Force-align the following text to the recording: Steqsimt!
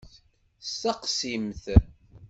Steqsimt! 0.61 1.63